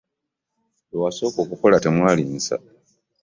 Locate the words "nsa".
2.35-2.57